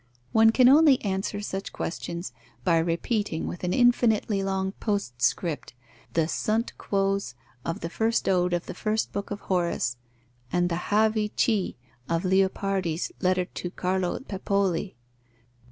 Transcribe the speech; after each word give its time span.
One 0.31 0.49
can 0.49 0.67
only 0.67 0.99
answer 1.05 1.41
such 1.41 1.71
questions 1.71 2.33
by 2.63 2.79
repeating 2.79 3.45
with 3.45 3.63
an 3.63 3.71
infinitely 3.71 4.41
long 4.41 4.71
postscript 4.79 5.75
the 6.13 6.27
Sunt 6.27 6.75
quos 6.79 7.35
of 7.63 7.81
the 7.81 7.89
first 7.91 8.27
ode 8.27 8.51
of 8.53 8.65
the 8.65 8.73
first 8.73 9.11
book 9.11 9.29
of 9.29 9.41
Horace, 9.41 9.97
and 10.51 10.69
the 10.69 10.89
Havvi 10.89 11.29
chi 11.37 11.75
of 12.11 12.23
Leopardi's 12.25 13.11
letter 13.21 13.45
to 13.45 13.69
Carlo 13.69 14.17
Pepoli. 14.21 14.95